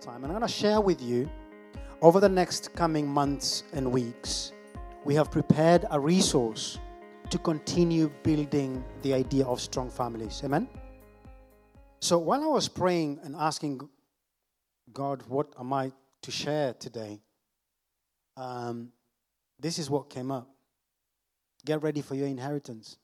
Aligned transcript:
time. 0.00 0.24
And 0.24 0.26
I'm 0.26 0.38
going 0.38 0.46
to 0.46 0.52
share 0.52 0.80
with 0.80 1.02
you 1.02 1.28
over 2.00 2.20
the 2.20 2.28
next 2.28 2.74
coming 2.74 3.06
months 3.06 3.64
and 3.72 3.90
weeks, 3.90 4.52
we 5.04 5.14
have 5.14 5.30
prepared 5.30 5.84
a 5.90 5.98
resource 5.98 6.78
to 7.30 7.38
continue 7.38 8.10
building 8.22 8.84
the 9.02 9.14
idea 9.14 9.44
of 9.44 9.60
strong 9.60 9.90
families. 9.90 10.40
Amen? 10.44 10.68
So 12.00 12.18
while 12.18 12.42
I 12.42 12.46
was 12.46 12.68
praying 12.68 13.20
and 13.24 13.34
asking 13.36 13.80
God, 14.92 15.22
what 15.26 15.52
am 15.58 15.72
I 15.72 15.92
to 16.22 16.30
share 16.30 16.74
today? 16.74 17.20
Um, 18.36 18.92
this 19.58 19.78
is 19.78 19.90
what 19.90 20.08
came 20.08 20.30
up. 20.30 20.48
Get 21.66 21.82
ready 21.82 22.00
for 22.00 22.14
your 22.14 22.28
inheritance. 22.28 22.96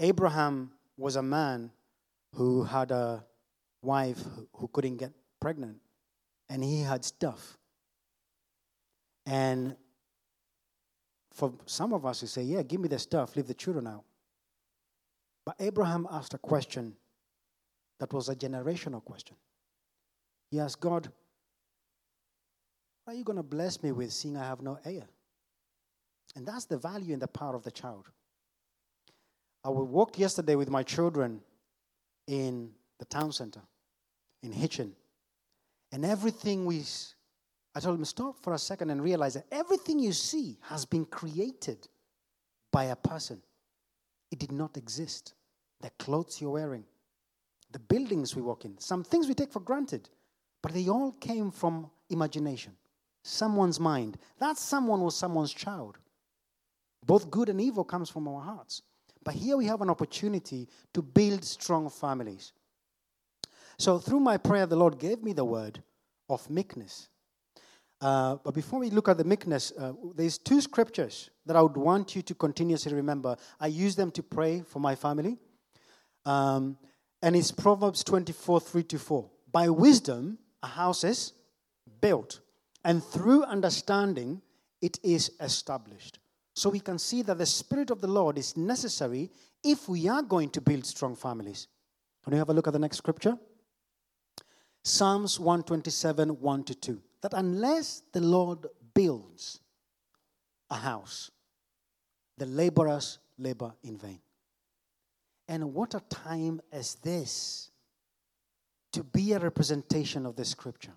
Abraham 0.00 0.72
was 0.96 1.16
a 1.16 1.22
man 1.22 1.70
who 2.34 2.64
had 2.64 2.90
a 2.90 3.24
wife 3.80 4.22
who 4.52 4.68
couldn't 4.68 4.96
get 4.96 5.12
pregnant, 5.40 5.76
and 6.48 6.62
he 6.62 6.80
had 6.80 7.04
stuff. 7.04 7.58
And 9.26 9.76
for 11.32 11.52
some 11.66 11.92
of 11.92 12.04
us, 12.06 12.22
we 12.22 12.28
say, 12.28 12.42
Yeah, 12.42 12.62
give 12.62 12.80
me 12.80 12.88
the 12.88 12.98
stuff, 12.98 13.36
leave 13.36 13.46
the 13.46 13.54
children 13.54 13.86
out. 13.86 14.04
But 15.44 15.56
Abraham 15.60 16.06
asked 16.10 16.34
a 16.34 16.38
question 16.38 16.94
that 18.00 18.12
was 18.12 18.28
a 18.28 18.34
generational 18.34 19.04
question. 19.04 19.36
He 20.50 20.60
asked 20.60 20.80
God, 20.80 21.10
What 23.04 23.14
are 23.14 23.16
you 23.16 23.24
going 23.24 23.36
to 23.36 23.42
bless 23.42 23.82
me 23.82 23.92
with 23.92 24.12
seeing 24.12 24.36
I 24.36 24.44
have 24.44 24.62
no 24.62 24.78
heir? 24.84 25.08
And 26.36 26.46
that's 26.46 26.66
the 26.66 26.78
value 26.78 27.12
and 27.12 27.22
the 27.22 27.28
power 27.28 27.54
of 27.54 27.62
the 27.64 27.70
child. 27.70 28.08
I 29.64 29.70
walked 29.70 30.18
yesterday 30.18 30.54
with 30.54 30.70
my 30.70 30.82
children 30.82 31.40
in 32.26 32.70
the 32.98 33.04
town 33.04 33.32
center 33.32 33.60
in 34.42 34.52
Hitchin. 34.52 34.94
And 35.92 36.04
everything 36.04 36.66
we, 36.66 36.84
I 37.74 37.80
told 37.80 37.98
him, 37.98 38.04
stop 38.04 38.42
for 38.42 38.54
a 38.54 38.58
second 38.58 38.90
and 38.90 39.02
realize 39.02 39.34
that 39.34 39.46
everything 39.50 39.98
you 39.98 40.12
see 40.12 40.58
has 40.62 40.84
been 40.84 41.04
created 41.04 41.88
by 42.70 42.84
a 42.84 42.96
person. 42.96 43.40
It 44.30 44.38
did 44.38 44.52
not 44.52 44.76
exist. 44.76 45.34
The 45.80 45.90
clothes 45.98 46.40
you're 46.40 46.50
wearing, 46.50 46.84
the 47.70 47.78
buildings 47.78 48.34
we 48.34 48.42
walk 48.42 48.64
in, 48.64 48.78
some 48.78 49.04
things 49.04 49.28
we 49.28 49.34
take 49.34 49.52
for 49.52 49.60
granted, 49.60 50.08
but 50.62 50.74
they 50.74 50.88
all 50.88 51.12
came 51.12 51.50
from 51.50 51.90
imagination, 52.10 52.72
someone's 53.22 53.78
mind. 53.78 54.18
That 54.38 54.58
someone 54.58 55.00
was 55.00 55.16
someone's 55.16 55.54
child. 55.54 55.98
Both 57.06 57.30
good 57.30 57.48
and 57.48 57.60
evil 57.60 57.84
comes 57.84 58.10
from 58.10 58.26
our 58.28 58.40
hearts. 58.40 58.82
But 59.24 59.34
here 59.34 59.56
we 59.56 59.66
have 59.66 59.80
an 59.82 59.90
opportunity 59.90 60.68
to 60.94 61.02
build 61.02 61.44
strong 61.44 61.88
families. 61.88 62.52
So 63.78 63.98
through 63.98 64.20
my 64.20 64.36
prayer, 64.36 64.66
the 64.66 64.76
Lord 64.76 64.98
gave 64.98 65.22
me 65.22 65.32
the 65.32 65.44
word 65.44 65.82
of 66.28 66.48
meekness. 66.50 67.08
Uh, 68.00 68.36
but 68.44 68.54
before 68.54 68.80
we 68.80 68.90
look 68.90 69.08
at 69.08 69.18
the 69.18 69.24
meekness, 69.24 69.72
uh, 69.78 69.92
there's 70.14 70.38
two 70.38 70.60
scriptures 70.60 71.30
that 71.46 71.56
I 71.56 71.62
would 71.62 71.76
want 71.76 72.14
you 72.14 72.22
to 72.22 72.34
continuously 72.34 72.94
remember. 72.94 73.36
I 73.58 73.68
use 73.68 73.96
them 73.96 74.10
to 74.12 74.22
pray 74.22 74.62
for 74.62 74.78
my 74.80 74.94
family. 74.94 75.36
Um, 76.24 76.76
and 77.22 77.34
it's 77.34 77.50
Proverbs 77.50 78.04
24, 78.04 78.60
3 78.60 78.82
to 78.84 78.98
4. 78.98 79.30
By 79.50 79.68
wisdom, 79.68 80.38
a 80.62 80.68
house 80.68 81.02
is 81.02 81.32
built, 82.00 82.40
and 82.84 83.02
through 83.02 83.44
understanding, 83.44 84.42
it 84.80 84.98
is 85.02 85.32
established. 85.40 86.18
So 86.54 86.70
we 86.70 86.80
can 86.80 86.98
see 86.98 87.22
that 87.22 87.38
the 87.38 87.46
Spirit 87.46 87.90
of 87.90 88.00
the 88.00 88.08
Lord 88.08 88.38
is 88.38 88.56
necessary 88.56 89.30
if 89.64 89.88
we 89.88 90.08
are 90.08 90.22
going 90.22 90.50
to 90.50 90.60
build 90.60 90.86
strong 90.86 91.16
families. 91.16 91.66
Can 92.22 92.32
you 92.32 92.38
have 92.38 92.50
a 92.50 92.52
look 92.52 92.66
at 92.66 92.72
the 92.72 92.78
next 92.78 92.98
scripture? 92.98 93.38
Psalms 94.88 95.38
127, 95.38 96.40
1 96.40 96.64
to 96.64 96.74
2. 96.74 97.02
That 97.20 97.34
unless 97.34 98.02
the 98.12 98.20
Lord 98.20 98.66
builds 98.94 99.60
a 100.70 100.76
house, 100.76 101.30
the 102.38 102.46
laborers 102.46 103.18
labor 103.36 103.74
in 103.82 103.98
vain. 103.98 104.20
And 105.46 105.74
what 105.74 105.94
a 105.94 106.00
time 106.00 106.60
is 106.72 106.94
this 106.96 107.70
to 108.92 109.02
be 109.02 109.32
a 109.32 109.38
representation 109.38 110.24
of 110.24 110.36
the 110.36 110.44
scripture. 110.44 110.94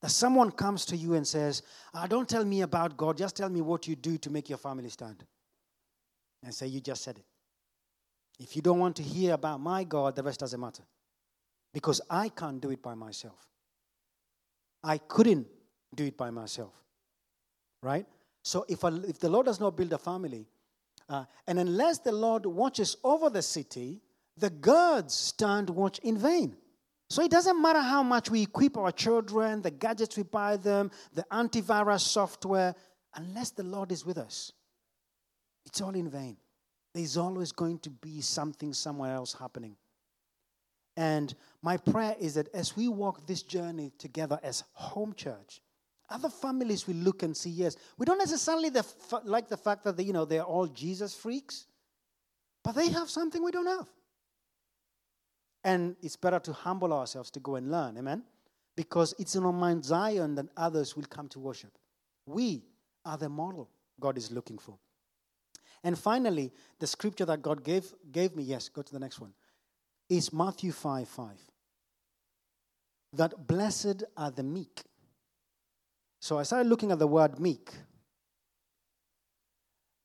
That 0.00 0.10
someone 0.10 0.52
comes 0.52 0.84
to 0.86 0.96
you 0.96 1.14
and 1.14 1.26
says, 1.26 1.62
ah, 1.94 2.06
Don't 2.06 2.28
tell 2.28 2.44
me 2.44 2.62
about 2.62 2.96
God, 2.96 3.16
just 3.16 3.36
tell 3.36 3.48
me 3.48 3.60
what 3.62 3.88
you 3.88 3.96
do 3.96 4.16
to 4.18 4.30
make 4.30 4.48
your 4.48 4.58
family 4.58 4.88
stand. 4.88 5.24
And 6.44 6.54
say, 6.54 6.68
You 6.68 6.80
just 6.80 7.02
said 7.02 7.18
it. 7.18 7.24
If 8.38 8.54
you 8.54 8.62
don't 8.62 8.78
want 8.78 8.96
to 8.96 9.02
hear 9.02 9.34
about 9.34 9.60
my 9.60 9.82
God, 9.84 10.14
the 10.16 10.22
rest 10.22 10.40
doesn't 10.40 10.60
matter. 10.60 10.82
Because 11.72 12.00
I 12.10 12.28
can't 12.28 12.60
do 12.60 12.70
it 12.70 12.82
by 12.82 12.94
myself. 12.94 13.38
I 14.84 14.98
couldn't 14.98 15.46
do 15.94 16.04
it 16.04 16.16
by 16.16 16.30
myself. 16.30 16.74
Right? 17.82 18.06
So 18.42 18.64
if, 18.68 18.84
I, 18.84 18.90
if 19.08 19.18
the 19.18 19.28
Lord 19.28 19.46
does 19.46 19.60
not 19.60 19.76
build 19.76 19.92
a 19.92 19.98
family, 19.98 20.46
uh, 21.08 21.24
and 21.46 21.58
unless 21.58 21.98
the 21.98 22.12
Lord 22.12 22.46
watches 22.46 22.96
over 23.04 23.30
the 23.30 23.42
city, 23.42 24.00
the 24.36 24.50
guards 24.50 25.14
stand 25.14 25.70
watch 25.70 25.98
in 26.00 26.18
vain. 26.18 26.56
So 27.10 27.22
it 27.22 27.30
doesn't 27.30 27.60
matter 27.60 27.80
how 27.80 28.02
much 28.02 28.30
we 28.30 28.42
equip 28.42 28.76
our 28.78 28.90
children, 28.90 29.60
the 29.60 29.70
gadgets 29.70 30.16
we 30.16 30.22
buy 30.22 30.56
them, 30.56 30.90
the 31.12 31.24
antivirus 31.30 32.00
software, 32.00 32.74
unless 33.14 33.50
the 33.50 33.62
Lord 33.62 33.92
is 33.92 34.06
with 34.06 34.18
us, 34.18 34.52
it's 35.66 35.80
all 35.80 35.94
in 35.94 36.08
vain. 36.08 36.36
There's 36.94 37.16
always 37.16 37.52
going 37.52 37.78
to 37.80 37.90
be 37.90 38.20
something 38.20 38.72
somewhere 38.72 39.14
else 39.14 39.34
happening. 39.34 39.76
And 40.96 41.34
my 41.62 41.76
prayer 41.76 42.16
is 42.20 42.34
that 42.34 42.48
as 42.54 42.76
we 42.76 42.88
walk 42.88 43.26
this 43.26 43.42
journey 43.42 43.92
together 43.98 44.38
as 44.42 44.64
home 44.72 45.14
church, 45.14 45.62
other 46.10 46.28
families 46.28 46.86
will 46.86 46.96
look 46.96 47.22
and 47.22 47.34
see, 47.34 47.50
yes, 47.50 47.76
we 47.96 48.04
don't 48.04 48.18
necessarily 48.18 48.68
the, 48.68 48.84
like 49.24 49.48
the 49.48 49.56
fact 49.56 49.84
that 49.84 49.96
they, 49.96 50.02
you 50.02 50.12
know, 50.12 50.26
they're 50.26 50.42
all 50.42 50.66
Jesus 50.66 51.14
freaks, 51.14 51.66
but 52.62 52.74
they 52.74 52.90
have 52.90 53.08
something 53.08 53.42
we 53.42 53.50
don't 53.50 53.66
have. 53.66 53.88
And 55.64 55.96
it's 56.02 56.16
better 56.16 56.40
to 56.40 56.52
humble 56.52 56.92
ourselves 56.92 57.30
to 57.30 57.40
go 57.40 57.54
and 57.56 57.70
learn. 57.70 57.96
Amen? 57.96 58.24
Because 58.76 59.14
it's 59.18 59.36
in 59.36 59.44
our 59.44 59.52
Mount 59.52 59.84
Zion 59.84 60.34
that 60.34 60.46
others 60.56 60.96
will 60.96 61.04
come 61.04 61.28
to 61.28 61.38
worship. 61.38 61.78
We 62.26 62.64
are 63.04 63.16
the 63.16 63.28
model 63.28 63.70
God 63.98 64.18
is 64.18 64.30
looking 64.30 64.58
for. 64.58 64.76
And 65.84 65.98
finally, 65.98 66.52
the 66.78 66.86
scripture 66.86 67.24
that 67.24 67.42
God 67.42 67.64
gave, 67.64 67.92
gave 68.10 68.36
me, 68.36 68.42
yes, 68.42 68.68
go 68.68 68.82
to 68.82 68.92
the 68.92 69.00
next 69.00 69.20
one, 69.20 69.32
is 70.16 70.32
Matthew 70.32 70.72
5 70.72 71.08
5. 71.08 71.28
That 73.14 73.46
blessed 73.46 74.04
are 74.16 74.30
the 74.30 74.42
meek. 74.42 74.82
So 76.20 76.38
I 76.38 76.42
started 76.44 76.68
looking 76.68 76.92
at 76.92 76.98
the 76.98 77.06
word 77.06 77.40
meek. 77.40 77.70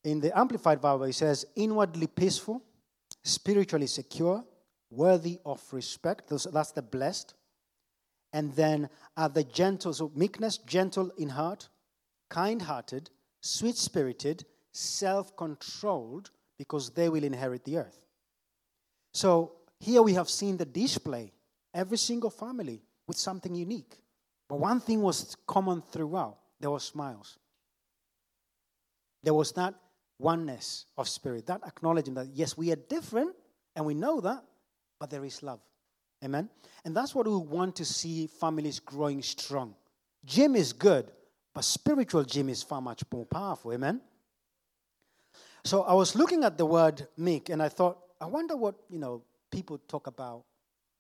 In 0.04 0.22
the 0.22 0.38
Amplified 0.38 0.80
Bible, 0.80 1.04
it 1.04 1.14
says, 1.14 1.46
inwardly 1.56 2.08
peaceful, 2.08 2.64
spiritually 3.24 3.88
secure, 3.88 4.44
worthy 4.90 5.40
of 5.46 5.62
respect. 5.74 6.30
That's 6.30 6.72
the 6.72 6.82
blessed. 6.82 7.34
And 8.32 8.54
then 8.56 8.90
are 9.18 9.30
the 9.30 9.44
gentle, 9.44 9.94
so 9.94 10.12
meekness, 10.16 10.58
gentle 10.60 11.12
in 11.18 11.30
heart, 11.30 11.68
kind 12.30 12.62
hearted, 12.62 13.10
sweet 13.42 13.76
spirited, 13.76 14.46
self 14.72 15.36
controlled, 15.36 16.32
because 16.58 16.92
they 16.92 17.10
will 17.10 17.24
inherit 17.24 17.66
the 17.66 17.78
earth. 17.78 18.00
So 19.14 19.58
here 19.80 20.02
we 20.02 20.14
have 20.14 20.30
seen 20.30 20.58
the 20.58 20.66
display, 20.66 21.32
every 21.74 21.98
single 21.98 22.30
family 22.30 22.82
with 23.08 23.18
something 23.18 23.54
unique. 23.54 23.98
But 24.48 24.60
one 24.60 24.80
thing 24.80 25.02
was 25.02 25.36
common 25.46 25.82
throughout 25.82 26.38
there 26.60 26.72
were 26.72 26.80
smiles. 26.80 27.38
There 29.24 29.34
was 29.34 29.52
that 29.54 29.76
oneness 30.20 30.86
of 30.98 31.08
spirit, 31.08 31.46
that 31.48 31.62
acknowledging 31.66 32.16
that, 32.16 32.28
yes, 32.34 32.58
we 32.58 32.72
are 32.72 32.76
different, 32.78 33.36
and 33.76 33.86
we 33.86 33.94
know 33.94 34.22
that, 34.22 34.44
but 35.00 35.10
there 35.10 35.24
is 35.24 35.44
love. 35.44 35.60
Amen? 36.24 36.50
And 36.84 36.96
that's 36.96 37.14
what 37.14 37.28
we 37.28 37.36
want 37.36 37.76
to 37.76 37.86
see 37.86 38.26
families 38.26 38.80
growing 38.80 39.22
strong. 39.22 39.76
Gym 40.26 40.56
is 40.56 40.74
good, 40.74 41.12
but 41.54 41.64
spiritual 41.64 42.24
gym 42.24 42.50
is 42.50 42.64
far 42.64 42.82
much 42.82 43.04
more 43.12 43.26
powerful. 43.26 43.74
Amen? 43.74 44.02
So 45.64 45.84
I 45.84 45.94
was 45.94 46.16
looking 46.16 46.44
at 46.44 46.58
the 46.58 46.66
word 46.66 47.08
meek 47.18 47.50
and 47.50 47.62
I 47.62 47.70
thought, 47.70 48.00
I 48.20 48.26
wonder 48.26 48.56
what, 48.56 48.76
you 48.90 48.98
know, 48.98 49.22
people 49.52 49.78
talk 49.88 50.08
about 50.08 50.44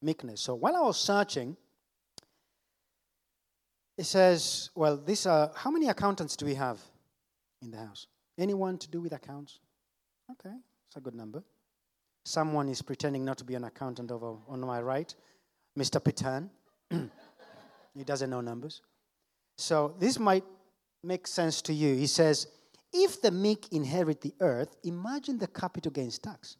meekness. 0.01 0.41
So 0.41 0.55
while 0.55 0.75
I 0.75 0.81
was 0.81 0.99
searching, 0.99 1.55
it 3.97 4.05
says, 4.05 4.69
well, 4.75 4.97
these 4.97 5.25
are, 5.25 5.51
how 5.55 5.71
many 5.71 5.87
accountants 5.87 6.35
do 6.35 6.45
we 6.45 6.55
have 6.55 6.79
in 7.61 7.71
the 7.71 7.77
house? 7.77 8.07
Anyone 8.37 8.77
to 8.77 8.87
do 8.87 9.01
with 9.01 9.13
accounts? 9.13 9.59
Okay, 10.31 10.55
it's 10.87 10.95
a 10.95 10.99
good 10.99 11.15
number. 11.15 11.43
Someone 12.25 12.69
is 12.69 12.81
pretending 12.81 13.25
not 13.25 13.37
to 13.37 13.43
be 13.43 13.55
an 13.55 13.63
accountant 13.63 14.11
over 14.11 14.35
on 14.47 14.59
my 14.59 14.81
right, 14.81 15.13
Mr. 15.77 15.99
Pitan. 16.01 16.49
he 17.95 18.03
doesn't 18.03 18.29
know 18.29 18.41
numbers. 18.41 18.81
So 19.57 19.95
this 19.97 20.19
might 20.19 20.43
make 21.03 21.25
sense 21.25 21.61
to 21.63 21.73
you. 21.73 21.95
He 21.95 22.05
says, 22.05 22.47
if 22.93 23.21
the 23.21 23.31
meek 23.31 23.71
inherit 23.71 24.21
the 24.21 24.33
earth, 24.39 24.75
imagine 24.83 25.37
the 25.37 25.47
capital 25.47 25.91
gains 25.91 26.19
tax. 26.19 26.57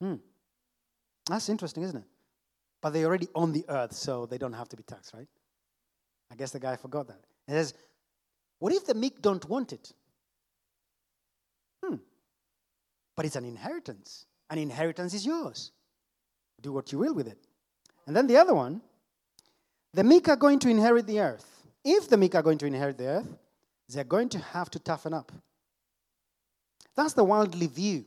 Hmm. 0.00 0.14
That's 1.28 1.48
interesting, 1.48 1.82
isn't 1.82 1.96
it? 1.96 2.04
but 2.80 2.92
they're 2.92 3.06
already 3.06 3.28
on 3.34 3.52
the 3.52 3.64
earth, 3.68 3.92
so 3.92 4.26
they 4.26 4.38
don't 4.38 4.52
have 4.52 4.68
to 4.68 4.76
be 4.76 4.82
taxed, 4.82 5.12
right? 5.14 5.28
I 6.30 6.36
guess 6.36 6.52
the 6.52 6.60
guy 6.60 6.76
forgot 6.76 7.08
that. 7.08 7.20
He 7.46 7.52
says, 7.52 7.74
What 8.58 8.72
if 8.72 8.86
the 8.86 8.94
meek 8.94 9.20
don't 9.20 9.46
want 9.48 9.72
it? 9.72 9.92
Hmm. 11.84 11.96
But 13.16 13.26
it's 13.26 13.36
an 13.36 13.44
inheritance. 13.44 14.26
An 14.50 14.58
inheritance 14.58 15.14
is 15.14 15.26
yours. 15.26 15.72
Do 16.60 16.72
what 16.72 16.92
you 16.92 16.98
will 16.98 17.14
with 17.14 17.28
it. 17.28 17.38
And 18.06 18.16
then 18.16 18.26
the 18.26 18.36
other 18.36 18.54
one 18.54 18.80
the 19.94 20.04
meek 20.04 20.28
are 20.28 20.36
going 20.36 20.58
to 20.60 20.68
inherit 20.68 21.06
the 21.06 21.20
earth. 21.20 21.62
If 21.84 22.08
the 22.08 22.16
meek 22.16 22.34
are 22.34 22.42
going 22.42 22.58
to 22.58 22.66
inherit 22.66 22.98
the 22.98 23.06
earth, 23.06 23.38
they're 23.88 24.04
going 24.04 24.28
to 24.30 24.38
have 24.38 24.70
to 24.70 24.78
toughen 24.78 25.14
up. 25.14 25.32
That's 26.94 27.14
the 27.14 27.24
worldly 27.24 27.68
view 27.68 28.04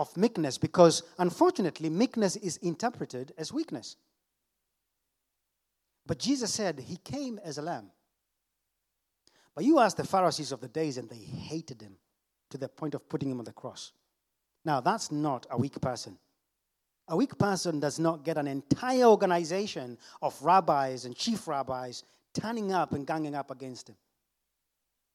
of 0.00 0.16
meekness 0.16 0.56
because, 0.56 1.02
unfortunately, 1.18 1.90
meekness 1.90 2.34
is 2.36 2.56
interpreted 2.56 3.34
as 3.36 3.52
weakness. 3.52 3.96
But 6.06 6.18
Jesus 6.18 6.52
said 6.54 6.80
he 6.80 6.96
came 6.96 7.38
as 7.44 7.58
a 7.58 7.62
lamb. 7.62 7.90
But 9.54 9.64
you 9.64 9.78
ask 9.78 9.98
the 9.98 10.06
Pharisees 10.06 10.52
of 10.52 10.62
the 10.62 10.68
days, 10.68 10.96
and 10.96 11.06
they 11.06 11.16
hated 11.16 11.82
him 11.82 11.96
to 12.48 12.56
the 12.56 12.68
point 12.68 12.94
of 12.94 13.10
putting 13.10 13.30
him 13.30 13.40
on 13.40 13.44
the 13.44 13.52
cross. 13.52 13.92
Now, 14.64 14.80
that's 14.80 15.12
not 15.12 15.46
a 15.50 15.58
weak 15.58 15.78
person. 15.82 16.16
A 17.08 17.16
weak 17.16 17.36
person 17.36 17.78
does 17.78 17.98
not 17.98 18.24
get 18.24 18.38
an 18.38 18.46
entire 18.46 19.04
organization 19.04 19.98
of 20.22 20.40
rabbis 20.42 21.04
and 21.04 21.14
chief 21.14 21.46
rabbis 21.46 22.04
turning 22.32 22.72
up 22.72 22.94
and 22.94 23.06
ganging 23.06 23.34
up 23.34 23.50
against 23.50 23.90
him. 23.90 23.96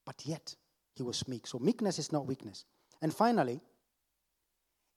But 0.06 0.22
yet, 0.26 0.56
he 0.94 1.02
was 1.02 1.28
meek. 1.28 1.48
So, 1.48 1.58
meekness 1.58 1.98
is 1.98 2.12
not 2.12 2.28
weakness. 2.28 2.66
And 3.02 3.12
finally, 3.12 3.62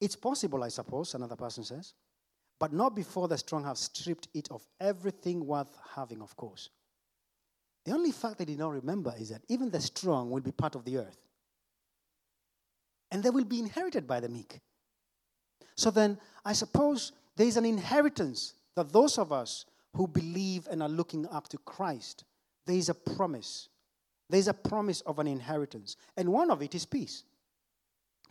it's 0.00 0.16
possible, 0.16 0.62
I 0.62 0.68
suppose, 0.68 1.14
another 1.14 1.36
person 1.36 1.64
says, 1.64 1.94
but 2.58 2.72
not 2.72 2.94
before 2.94 3.28
the 3.28 3.38
strong 3.38 3.64
have 3.64 3.78
stripped 3.78 4.28
it 4.34 4.48
of 4.50 4.66
everything 4.80 5.46
worth 5.46 5.76
having, 5.94 6.20
of 6.20 6.36
course. 6.36 6.70
The 7.84 7.92
only 7.92 8.12
fact 8.12 8.38
they 8.38 8.44
did 8.44 8.58
not 8.58 8.72
remember 8.72 9.14
is 9.18 9.30
that 9.30 9.42
even 9.48 9.70
the 9.70 9.80
strong 9.80 10.30
will 10.30 10.40
be 10.40 10.52
part 10.52 10.74
of 10.74 10.84
the 10.84 10.98
earth. 10.98 11.18
And 13.10 13.22
they 13.22 13.30
will 13.30 13.44
be 13.44 13.58
inherited 13.58 14.06
by 14.06 14.20
the 14.20 14.28
meek. 14.28 14.60
So 15.76 15.90
then, 15.90 16.18
I 16.44 16.52
suppose 16.52 17.12
there 17.36 17.46
is 17.46 17.56
an 17.56 17.64
inheritance 17.64 18.54
that 18.74 18.92
those 18.92 19.18
of 19.18 19.32
us 19.32 19.64
who 19.94 20.06
believe 20.06 20.68
and 20.70 20.82
are 20.82 20.88
looking 20.88 21.26
up 21.28 21.48
to 21.48 21.58
Christ, 21.58 22.24
there 22.66 22.76
is 22.76 22.88
a 22.88 22.94
promise. 22.94 23.68
There 24.28 24.40
is 24.40 24.48
a 24.48 24.54
promise 24.54 25.00
of 25.02 25.18
an 25.18 25.26
inheritance. 25.26 25.96
And 26.16 26.28
one 26.28 26.50
of 26.50 26.62
it 26.62 26.74
is 26.74 26.84
peace 26.84 27.24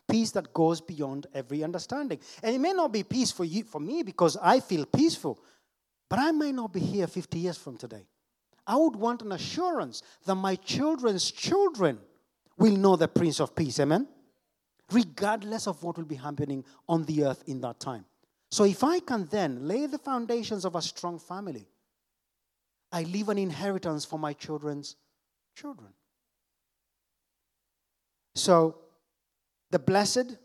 peace 0.08 0.32
that 0.32 0.54
goes 0.54 0.82
beyond 0.82 1.28
every 1.34 1.64
understanding. 1.64 2.20
And 2.42 2.56
it 2.56 2.60
may 2.60 2.74
not 2.74 2.92
be 2.92 3.04
peace 3.04 3.32
for 3.32 3.46
you, 3.46 3.64
for 3.64 3.80
me, 3.80 4.04
because 4.04 4.38
I 4.42 4.60
feel 4.60 4.86
peaceful, 4.86 5.40
but 6.10 6.20
I 6.20 6.32
may 6.32 6.52
not 6.52 6.74
be 6.74 6.80
here 6.80 7.08
50 7.08 7.38
years 7.38 7.58
from 7.58 7.78
today. 7.78 8.06
I 8.66 8.76
would 8.76 8.96
want 8.96 9.22
an 9.22 9.32
assurance 9.32 10.04
that 10.26 10.36
my 10.36 10.56
children's 10.56 11.32
children 11.32 12.00
will 12.58 12.76
know 12.76 12.96
the 12.96 13.08
Prince 13.08 13.40
of 13.40 13.56
Peace. 13.56 13.80
Amen? 13.80 14.08
Regardless 14.92 15.68
of 15.68 15.82
what 15.84 15.98
will 15.98 16.06
be 16.06 16.16
happening 16.16 16.64
on 16.88 17.04
the 17.06 17.26
earth 17.26 17.44
in 17.48 17.62
that 17.62 17.80
time. 17.80 18.06
So 18.50 18.64
if 18.64 18.84
I 18.84 19.00
can 19.00 19.26
then 19.26 19.68
lay 19.68 19.86
the 19.86 19.98
foundations 19.98 20.66
of 20.66 20.76
a 20.76 20.82
strong 20.82 21.20
family, 21.20 21.68
I 22.92 23.04
leave 23.04 23.30
an 23.30 23.38
inheritance 23.38 24.06
for 24.06 24.18
my 24.18 24.34
children's 24.34 24.96
children. 25.56 25.90
So 28.36 28.78
the 29.72 29.80
blessed, 29.80 30.38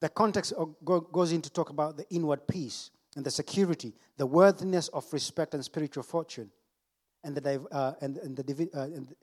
the 0.00 0.08
context 0.08 0.52
goes 0.84 1.32
in 1.32 1.42
to 1.42 1.50
talk 1.50 1.70
about 1.70 1.96
the 1.96 2.08
inward 2.10 2.46
peace 2.46 2.90
and 3.16 3.24
the 3.24 3.30
security, 3.30 3.94
the 4.16 4.26
worthiness 4.26 4.88
of 4.88 5.10
respect 5.12 5.54
and 5.54 5.64
spiritual 5.64 6.02
fortune, 6.02 6.50
and 7.24 7.36
the, 7.36 7.66
uh, 7.70 7.94
and, 8.00 8.16
and 8.18 8.36
the 8.36 8.42
divi- 8.42 8.72
uh, 8.74 8.82
and 8.82 9.14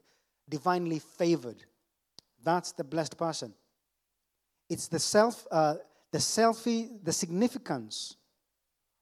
divinely 0.48 0.98
favored. 0.98 1.64
That's 2.44 2.72
the 2.72 2.84
blessed 2.84 3.16
person. 3.16 3.54
It's 4.68 4.88
the 4.88 4.98
self, 4.98 5.46
uh, 5.50 5.76
the 6.12 6.18
selfie, 6.18 7.02
the 7.02 7.12
significance 7.12 8.16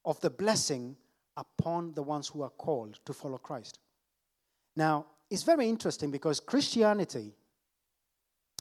of 0.05 0.21
the 0.21 0.31
blessing 0.31 0.97
upon 1.37 1.93
the 1.95 2.03
ones 2.03 2.29
who 2.29 2.43
are 2.43 2.51
called 2.51 2.99
to 3.05 3.13
follow 3.13 3.39
Christ. 3.39 3.79
Now, 4.77 5.07
it's 5.31 5.43
very 5.43 5.69
interesting 5.69 6.11
because 6.11 6.41
Christianity, 6.41 7.35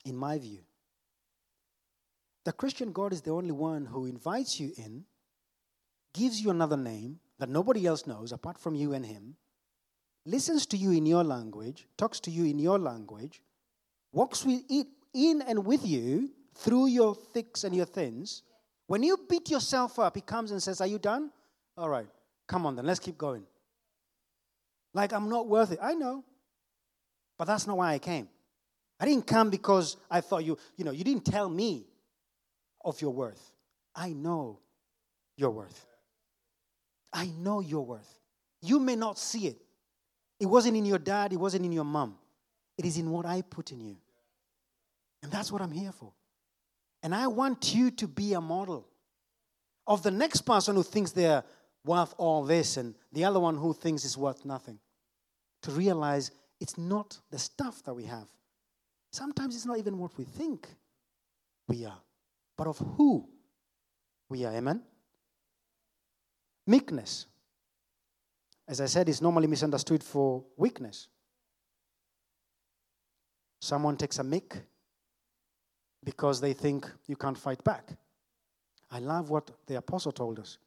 in 0.03 0.15
my 0.15 0.39
view, 0.39 0.59
the 2.45 2.53
Christian 2.53 2.91
God 2.91 3.11
is 3.11 3.21
the 3.21 3.31
only 3.31 3.51
one 3.51 3.85
who 3.85 4.05
invites 4.05 4.59
you 4.59 4.71
in, 4.77 5.03
gives 6.13 6.39
you 6.39 6.51
another 6.51 6.77
name 6.77 7.19
that 7.39 7.49
nobody 7.49 7.85
else 7.85 8.07
knows 8.07 8.31
apart 8.31 8.57
from 8.57 8.75
you 8.75 8.93
and 8.93 9.05
Him, 9.05 9.35
listens 10.25 10.65
to 10.67 10.77
you 10.77 10.91
in 10.91 11.05
your 11.05 11.23
language, 11.23 11.87
talks 11.97 12.19
to 12.21 12.31
you 12.31 12.45
in 12.45 12.59
your 12.59 12.79
language, 12.79 13.41
walks 14.13 14.45
with 14.45 14.61
it 14.69 14.87
in 15.13 15.41
and 15.41 15.65
with 15.65 15.85
you 15.85 16.29
through 16.55 16.87
your 16.87 17.15
thicks 17.15 17.63
and 17.63 17.75
your 17.75 17.85
thins. 17.85 18.43
When 18.87 19.01
you 19.01 19.17
beat 19.27 19.49
yourself 19.49 19.97
up, 19.97 20.15
He 20.15 20.21
comes 20.21 20.51
and 20.51 20.61
says, 20.61 20.79
Are 20.81 20.87
you 20.87 20.99
done? 20.99 21.31
All 21.75 21.89
right, 21.89 22.07
come 22.47 22.65
on 22.67 22.75
then, 22.75 22.85
let's 22.85 22.99
keep 22.99 23.17
going. 23.17 23.43
Like, 24.93 25.11
I'm 25.11 25.29
not 25.29 25.47
worth 25.47 25.73
it. 25.73 25.79
I 25.81 25.93
know. 25.93 26.23
But 27.37 27.45
that's 27.45 27.67
not 27.67 27.75
why 27.75 27.91
I 27.91 27.99
came. 27.99 28.29
I 28.97 29.05
didn't 29.05 29.27
come 29.27 29.49
because 29.49 29.97
I 30.09 30.21
thought 30.21 30.45
you, 30.45 30.57
you 30.77 30.85
know, 30.85 30.91
you 30.91 31.03
didn't 31.03 31.25
tell 31.25 31.49
me 31.49 31.85
of 32.85 33.01
your 33.01 33.11
worth. 33.11 33.51
I 33.95 34.13
know 34.13 34.59
your 35.35 35.49
worth. 35.49 35.85
I 37.11 37.25
know 37.37 37.59
your 37.59 37.85
worth. 37.85 38.19
You 38.61 38.79
may 38.79 38.95
not 38.95 39.17
see 39.17 39.47
it. 39.47 39.57
It 40.39 40.45
wasn't 40.45 40.77
in 40.77 40.85
your 40.85 40.99
dad, 40.99 41.33
it 41.33 41.37
wasn't 41.37 41.65
in 41.65 41.71
your 41.71 41.83
mom. 41.85 42.17
It 42.77 42.85
is 42.85 42.97
in 42.97 43.09
what 43.09 43.25
I 43.25 43.41
put 43.41 43.71
in 43.71 43.81
you. 43.81 43.97
And 45.23 45.31
that's 45.31 45.51
what 45.51 45.61
I'm 45.61 45.71
here 45.71 45.91
for. 45.91 46.13
And 47.01 47.15
I 47.15 47.27
want 47.27 47.73
you 47.73 47.89
to 47.91 48.07
be 48.07 48.33
a 48.33 48.41
model 48.41 48.87
of 49.87 50.03
the 50.03 50.11
next 50.11 50.41
person 50.41 50.75
who 50.75 50.83
thinks 50.83 51.11
they're 51.11 51.43
worth 51.85 52.13
all 52.17 52.43
this 52.43 52.77
and 52.77 52.95
the 53.13 53.23
other 53.23 53.39
one 53.39 53.55
who 53.55 53.73
thinks 53.73 54.03
it's 54.03 54.17
worth 54.17 54.43
nothing. 54.43 54.79
To 55.63 55.71
realize 55.71 56.31
it's 56.59 56.77
not 56.77 57.17
the 57.31 57.39
stuff 57.39 57.81
that 57.85 57.93
we 57.93 58.03
have. 58.03 58.27
Sometimes 59.11 59.55
it's 59.55 59.65
not 59.65 59.77
even 59.77 59.97
what 59.97 60.17
we 60.17 60.25
think 60.25 60.67
we 61.67 61.85
are 61.85 62.01
but 62.57 62.67
of 62.67 62.77
who 62.77 63.27
we 64.29 64.45
are. 64.45 64.53
Amen? 64.53 64.81
Meekness, 66.67 67.27
as 68.67 68.81
I 68.81 68.85
said, 68.85 69.07
is 69.09 69.21
normally 69.21 69.47
misunderstood 69.47 70.03
for 70.03 70.43
weakness. 70.57 71.07
Someone 73.61 73.97
takes 73.97 74.19
a 74.19 74.23
meek 74.23 74.53
because 76.03 76.41
they 76.41 76.53
think 76.53 76.89
you 77.07 77.15
can't 77.15 77.37
fight 77.37 77.63
back. 77.63 77.89
I 78.91 78.99
love 78.99 79.29
what 79.29 79.51
the 79.67 79.75
apostle 79.77 80.11
told 80.11 80.39
us. 80.39 80.57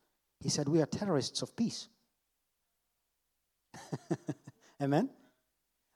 He 0.41 0.49
said, 0.49 0.69
We 0.69 0.81
are 0.81 0.87
terrorists 0.87 1.43
of 1.43 1.55
peace. 1.57 1.89
Amen? 4.83 5.11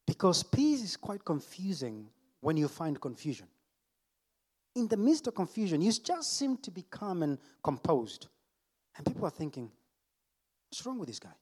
Because 0.07 0.43
peace 0.43 0.83
is 0.83 0.97
quite 0.97 1.25
confusing 1.25 2.09
when 2.41 2.57
you 2.57 2.69
find 2.69 3.01
confusion 3.01 3.47
in 4.75 4.89
the 4.89 4.97
midst 4.97 5.27
of 5.27 5.35
confusion, 5.35 5.83
you 5.83 5.93
just 5.93 6.39
seem 6.39 6.57
to 6.59 6.71
be 6.71 6.83
calm 6.83 7.23
and 7.23 7.39
composed. 7.63 8.29
And 8.97 9.07
people 9.07 9.27
are 9.27 9.31
thinking, 9.31 9.71
what's 10.71 10.85
wrong 10.87 10.99
with 10.99 11.09
this 11.09 11.19
guy? 11.19 11.35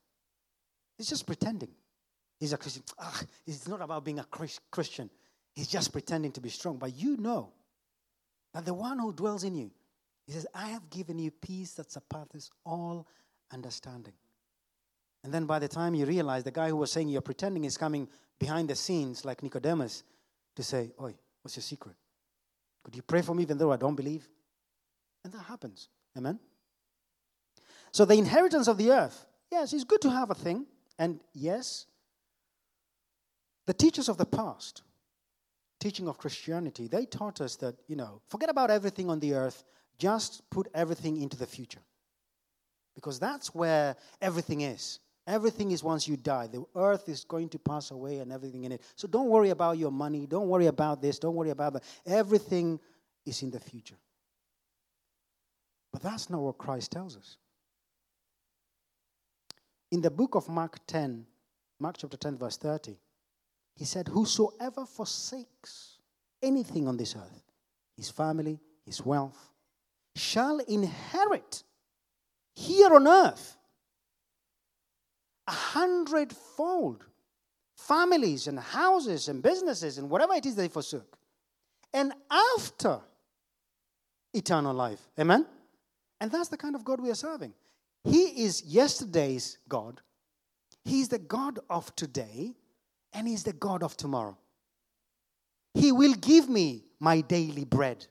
He's 0.96 1.08
just 1.08 1.26
pretending. 1.26 1.70
He's 2.38 2.52
a 2.52 2.56
Christian. 2.56 2.82
Ah, 2.98 3.20
it's 3.46 3.68
not 3.68 3.80
about 3.80 4.04
being 4.04 4.18
a 4.18 4.26
Christian. 4.70 5.10
He's 5.54 5.68
just 5.68 5.92
pretending 5.92 6.32
to 6.32 6.40
be 6.40 6.48
strong. 6.48 6.78
But 6.78 6.96
you 6.96 7.16
know 7.16 7.52
that 8.54 8.64
the 8.64 8.74
one 8.74 8.98
who 8.98 9.12
dwells 9.12 9.44
in 9.44 9.54
you, 9.54 9.70
he 10.26 10.32
says, 10.32 10.46
I 10.54 10.68
have 10.68 10.88
given 10.90 11.18
you 11.18 11.30
peace 11.30 11.72
that 11.74 11.90
surpasses 11.90 12.50
all 12.64 13.06
understanding. 13.52 14.14
And 15.22 15.34
then 15.34 15.44
by 15.44 15.58
the 15.58 15.68
time 15.68 15.94
you 15.94 16.06
realize 16.06 16.44
the 16.44 16.50
guy 16.50 16.68
who 16.68 16.76
was 16.76 16.90
saying 16.90 17.08
you're 17.08 17.20
pretending 17.20 17.64
is 17.64 17.76
coming 17.76 18.08
behind 18.38 18.70
the 18.70 18.74
scenes 18.74 19.24
like 19.24 19.42
Nicodemus 19.42 20.02
to 20.56 20.62
say, 20.62 20.92
Oi, 21.00 21.14
what's 21.42 21.56
your 21.56 21.62
secret? 21.62 21.96
Could 22.84 22.96
you 22.96 23.02
pray 23.02 23.22
for 23.22 23.34
me 23.34 23.42
even 23.42 23.58
though 23.58 23.72
I 23.72 23.76
don't 23.76 23.94
believe? 23.94 24.28
And 25.24 25.32
that 25.32 25.44
happens. 25.44 25.88
Amen? 26.16 26.38
So, 27.92 28.04
the 28.04 28.14
inheritance 28.14 28.68
of 28.68 28.78
the 28.78 28.92
earth. 28.92 29.26
Yes, 29.50 29.72
it's 29.72 29.84
good 29.84 30.00
to 30.02 30.10
have 30.10 30.30
a 30.30 30.34
thing. 30.34 30.66
And 30.98 31.20
yes, 31.32 31.86
the 33.66 33.74
teachers 33.74 34.08
of 34.08 34.16
the 34.16 34.26
past, 34.26 34.82
teaching 35.80 36.08
of 36.08 36.18
Christianity, 36.18 36.88
they 36.88 37.06
taught 37.06 37.40
us 37.40 37.56
that, 37.56 37.74
you 37.88 37.96
know, 37.96 38.20
forget 38.28 38.50
about 38.50 38.70
everything 38.70 39.10
on 39.10 39.18
the 39.20 39.34
earth, 39.34 39.64
just 39.98 40.48
put 40.50 40.68
everything 40.74 41.20
into 41.20 41.36
the 41.36 41.46
future. 41.46 41.80
Because 42.94 43.18
that's 43.18 43.54
where 43.54 43.96
everything 44.20 44.60
is. 44.62 45.00
Everything 45.30 45.70
is 45.70 45.84
once 45.84 46.08
you 46.08 46.16
die. 46.16 46.48
The 46.48 46.64
earth 46.74 47.08
is 47.08 47.22
going 47.22 47.50
to 47.50 47.58
pass 47.60 47.92
away 47.92 48.18
and 48.18 48.32
everything 48.32 48.64
in 48.64 48.72
it. 48.72 48.82
So 48.96 49.06
don't 49.06 49.28
worry 49.28 49.50
about 49.50 49.78
your 49.78 49.92
money. 49.92 50.26
Don't 50.26 50.48
worry 50.48 50.66
about 50.66 51.00
this. 51.00 51.20
Don't 51.20 51.36
worry 51.36 51.50
about 51.50 51.74
that. 51.74 51.84
Everything 52.04 52.80
is 53.24 53.40
in 53.42 53.52
the 53.52 53.60
future. 53.60 53.94
But 55.92 56.02
that's 56.02 56.30
not 56.30 56.40
what 56.40 56.58
Christ 56.58 56.90
tells 56.90 57.16
us. 57.16 57.36
In 59.92 60.00
the 60.00 60.10
book 60.10 60.34
of 60.34 60.48
Mark 60.48 60.80
10, 60.88 61.24
Mark 61.78 61.96
chapter 61.96 62.16
10, 62.16 62.36
verse 62.36 62.56
30, 62.56 62.96
he 63.76 63.84
said, 63.84 64.08
Whosoever 64.08 64.84
forsakes 64.84 65.98
anything 66.42 66.88
on 66.88 66.96
this 66.96 67.14
earth, 67.14 67.44
his 67.96 68.10
family, 68.10 68.58
his 68.84 69.06
wealth, 69.06 69.52
shall 70.16 70.58
inherit 70.58 71.62
here 72.56 72.92
on 72.92 73.06
earth 73.06 73.56
a 75.50 75.52
hundredfold 75.52 77.04
families 77.76 78.46
and 78.46 78.58
houses 78.58 79.28
and 79.28 79.42
businesses 79.42 79.98
and 79.98 80.08
whatever 80.08 80.34
it 80.34 80.46
is 80.46 80.54
they 80.54 80.68
forsook. 80.68 81.18
And 81.92 82.12
after 82.30 83.00
eternal 84.32 84.72
life. 84.72 85.00
Amen? 85.18 85.44
And 86.20 86.30
that's 86.30 86.48
the 86.48 86.56
kind 86.56 86.76
of 86.76 86.84
God 86.84 87.00
we 87.00 87.10
are 87.10 87.16
serving. 87.16 87.52
He 88.04 88.44
is 88.44 88.62
yesterday's 88.62 89.58
God, 89.68 90.00
He's 90.84 91.08
the 91.08 91.18
God 91.18 91.58
of 91.68 91.94
today, 91.96 92.54
and 93.12 93.26
He's 93.26 93.42
the 93.42 93.52
God 93.52 93.82
of 93.82 93.96
tomorrow. 93.96 94.38
He 95.74 95.90
will 95.90 96.14
give 96.14 96.48
me 96.48 96.84
my 97.00 97.22
daily 97.22 97.64
bread. 97.64 98.06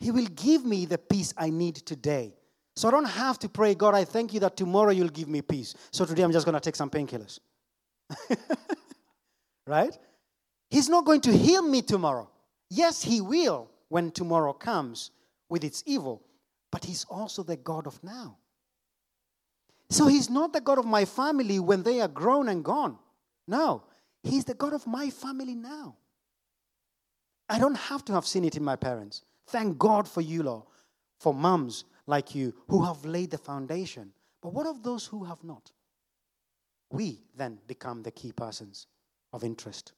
He 0.00 0.10
will 0.10 0.26
give 0.26 0.64
me 0.64 0.84
the 0.86 0.98
peace 0.98 1.32
I 1.36 1.50
need 1.50 1.76
today. 1.76 2.34
So 2.76 2.88
I 2.88 2.90
don't 2.90 3.04
have 3.04 3.38
to 3.40 3.48
pray, 3.48 3.74
God, 3.74 3.94
I 3.94 4.04
thank 4.04 4.32
you 4.32 4.40
that 4.40 4.56
tomorrow 4.56 4.90
you'll 4.90 5.08
give 5.08 5.28
me 5.28 5.42
peace. 5.42 5.74
So 5.90 6.04
today 6.04 6.22
I'm 6.22 6.32
just 6.32 6.46
going 6.46 6.54
to 6.54 6.60
take 6.60 6.76
some 6.76 6.90
painkillers. 6.90 7.40
right? 9.66 9.96
He's 10.70 10.88
not 10.88 11.04
going 11.04 11.20
to 11.22 11.32
heal 11.32 11.62
me 11.62 11.82
tomorrow. 11.82 12.30
Yes, 12.70 13.02
He 13.02 13.20
will 13.20 13.70
when 13.88 14.10
tomorrow 14.10 14.52
comes 14.52 15.10
with 15.48 15.64
its 15.64 15.82
evil, 15.86 16.22
but 16.70 16.84
He's 16.84 17.04
also 17.04 17.42
the 17.42 17.56
God 17.56 17.86
of 17.86 18.02
now. 18.04 18.36
So 19.90 20.06
He's 20.06 20.30
not 20.30 20.52
the 20.52 20.60
God 20.60 20.78
of 20.78 20.86
my 20.86 21.04
family 21.04 21.58
when 21.58 21.82
they 21.82 22.00
are 22.00 22.08
grown 22.08 22.48
and 22.48 22.64
gone. 22.64 22.98
No, 23.48 23.82
He's 24.22 24.44
the 24.44 24.54
God 24.54 24.72
of 24.72 24.86
my 24.86 25.10
family 25.10 25.54
now. 25.54 25.96
I 27.48 27.58
don't 27.58 27.76
have 27.76 28.04
to 28.04 28.12
have 28.12 28.26
seen 28.26 28.44
it 28.44 28.56
in 28.56 28.62
my 28.62 28.76
parents. 28.76 29.22
Thank 29.48 29.76
God 29.76 30.06
for 30.06 30.20
you, 30.20 30.44
Lord, 30.44 30.62
for 31.18 31.34
moms 31.34 31.84
like 32.10 32.34
you 32.34 32.52
who 32.68 32.84
have 32.84 33.04
laid 33.04 33.30
the 33.30 33.38
foundation. 33.38 34.12
But 34.42 34.52
what 34.52 34.66
of 34.66 34.82
those 34.82 35.06
who 35.06 35.24
have 35.24 35.42
not? 35.42 35.70
We 36.90 37.22
then 37.36 37.58
become 37.66 38.02
the 38.02 38.10
key 38.10 38.32
persons 38.32 38.86
of 39.32 39.44
interest 39.44 39.92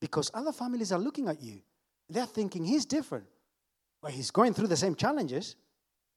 because 0.00 0.30
other 0.34 0.50
families 0.52 0.90
are 0.90 0.98
looking 0.98 1.28
at 1.28 1.40
you. 1.40 1.60
They're 2.08 2.26
thinking 2.26 2.64
he's 2.64 2.86
different. 2.86 3.26
Well, 4.02 4.10
he's 4.10 4.30
going 4.30 4.54
through 4.54 4.68
the 4.68 4.76
same 4.76 4.96
challenges, 4.96 5.54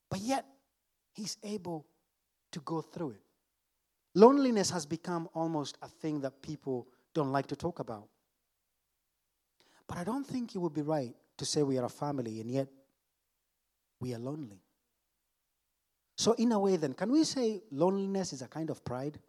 but 0.10 0.20
yet 0.20 0.46
he's 1.13 1.38
able 1.44 1.86
to 2.51 2.60
go 2.62 2.82
through 2.82 3.12
it. 3.12 3.22
Loneliness 4.15 4.70
has 4.72 4.86
become 4.86 5.27
almost 5.34 5.77
a 5.82 5.89
thing 5.89 6.22
that 6.22 6.42
people 6.42 6.88
don't 7.13 7.32
like 7.32 7.48
to 7.48 7.56
talk 7.56 7.80
about. 7.80 8.08
But 9.88 9.98
I 9.98 10.04
don't 10.04 10.25
think 10.25 10.56
it 10.56 10.60
would 10.60 10.74
be 10.74 10.82
right 10.82 11.13
to 11.38 11.46
say 11.46 11.62
we 11.62 11.77
are 11.77 11.86
a 11.86 11.89
family 11.89 12.39
and 12.39 12.50
yet 12.50 12.68
we 14.00 14.13
are 14.15 14.20
lonely. 14.20 14.65
So, 16.18 16.34
in 16.34 16.52
a 16.52 16.60
way, 16.60 16.78
then, 16.78 16.94
can 16.94 17.12
we 17.12 17.24
say 17.24 17.62
loneliness 17.72 18.34
is 18.34 18.42
a 18.42 18.48
kind 18.48 18.70
of 18.70 18.84
pride? 18.84 19.20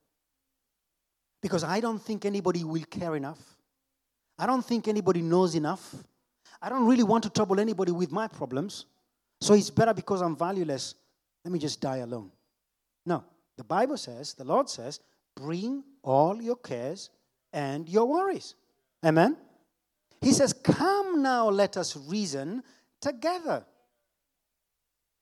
Because 1.43 1.65
I 1.65 1.81
don't 1.81 2.01
think 2.01 2.25
anybody 2.25 2.65
will 2.65 2.85
care 2.85 3.17
enough. 3.17 3.39
I 4.39 4.47
don't 4.47 4.65
think 4.65 4.89
anybody 4.89 5.23
knows 5.23 5.55
enough. 5.55 5.95
I 6.61 6.69
don't 6.69 6.87
really 6.87 7.03
want 7.03 7.25
to 7.25 7.31
trouble 7.31 7.61
anybody 7.61 7.93
with 7.93 8.13
my 8.13 8.29
problems. 8.29 8.87
So 9.41 9.55
it's 9.55 9.71
better 9.71 9.93
because 9.93 10.23
I'm 10.23 10.37
valueless. 10.37 10.95
Let 11.45 11.53
me 11.53 11.59
just 11.59 11.81
die 11.81 11.99
alone. 11.99 12.31
No. 13.05 13.25
The 13.57 13.65
Bible 13.65 13.97
says, 13.97 14.35
the 14.35 14.45
Lord 14.45 14.69
says, 14.69 15.01
bring 15.35 15.83
all 16.03 16.41
your 16.41 16.57
cares 16.57 17.11
and 17.53 17.89
your 17.89 18.07
worries. 18.07 18.55
Amen? 19.05 19.37
He 20.21 20.33
says, 20.33 20.53
Come 20.53 21.23
now, 21.23 21.49
let 21.49 21.77
us 21.77 21.97
reason 21.97 22.63
together. 23.01 23.65